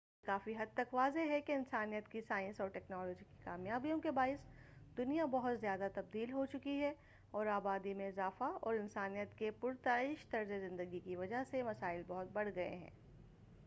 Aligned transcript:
یہ 0.21 0.25
کافی 0.25 0.53
حد 0.57 0.73
تک 0.73 0.93
واضح 0.93 1.27
ہے 1.29 1.39
کہ 1.41 1.51
انسانیت 1.51 2.07
کی 2.07 2.21
سائنسی 2.21 2.61
اور 2.63 2.69
ٹیکنالوجی 2.69 3.23
کی 3.23 3.43
کامیابیوں 3.43 3.99
کے 3.99 4.11
باعث 4.11 4.47
دُنیا 4.97 5.25
بہت 5.25 5.59
زیادہ 5.61 5.87
تبدیل 5.93 6.31
ہوچُکی 6.31 6.79
ہے 6.81 6.91
اور 7.31 7.45
آبادی 7.49 7.93
میں 7.93 8.07
اضافہ 8.07 8.51
اور 8.61 8.75
انسانیت 8.75 9.37
کے 9.37 9.51
پُرتعیش 9.51 10.25
طرزِ 10.29 10.71
ندگی 10.71 10.99
کی 10.99 11.15
وجہ 11.15 11.43
سے 11.51 11.63
مسائل 11.63 12.01
بہت 12.07 12.31
بڑھ 12.33 12.49
گئے 12.55 12.69
ہیں 12.69 12.89